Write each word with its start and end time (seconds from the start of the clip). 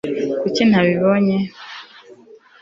kuki 0.41 0.61
ntabibonye 0.69 1.37